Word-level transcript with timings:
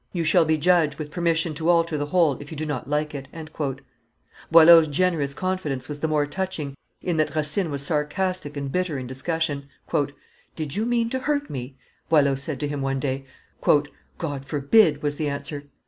You 0.13 0.23
shall 0.23 0.45
be 0.45 0.57
judge, 0.57 0.97
with 0.97 1.11
permission 1.11 1.53
to 1.53 1.69
alter 1.69 1.95
the 1.95 2.07
whole, 2.07 2.33
if 2.41 2.49
you 2.49 2.57
do 2.57 2.65
not 2.65 2.89
like 2.89 3.13
it." 3.13 3.27
Boileau's 4.49 4.87
generous 4.87 5.35
confidence 5.35 5.87
was 5.87 5.99
the 5.99 6.07
more 6.07 6.25
touching, 6.25 6.75
in 7.03 7.17
that 7.17 7.35
Racine 7.35 7.69
was 7.69 7.85
sarcastic 7.85 8.57
and 8.57 8.71
bitter 8.71 8.97
in 8.97 9.05
discussion. 9.05 9.69
"Did 10.55 10.75
you 10.75 10.87
mean 10.87 11.11
to 11.11 11.19
hurt 11.19 11.51
me?" 11.51 11.77
Boileau 12.09 12.33
said 12.33 12.59
to 12.61 12.67
him 12.67 12.81
one 12.81 12.99
day. 12.99 13.27
"God 13.61 14.43
forbid!" 14.43 15.03
was 15.03 15.17
the 15.17 15.29
answer. 15.29 15.65